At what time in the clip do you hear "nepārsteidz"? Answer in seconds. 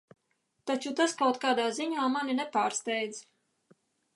2.41-3.21